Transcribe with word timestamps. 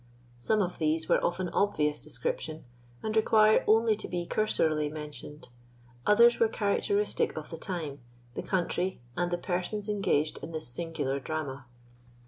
Some 0.39 0.63
of 0.63 0.79
these 0.79 1.07
were 1.07 1.19
of 1.23 1.39
an 1.39 1.49
obvious 1.49 1.99
description, 1.99 2.63
and 3.03 3.15
require 3.15 3.63
only 3.67 3.95
to 3.97 4.07
be 4.07 4.25
cursorily 4.25 4.89
mentioned; 4.89 5.49
others 6.07 6.39
were 6.39 6.47
characteristic 6.47 7.37
of 7.37 7.51
the 7.51 7.57
time, 7.59 7.99
the 8.33 8.41
country, 8.41 8.99
and 9.15 9.29
the 9.29 9.37
persons 9.37 9.89
engaged 9.89 10.39
in 10.39 10.53
this 10.53 10.67
singular 10.67 11.19
drama. 11.19 11.67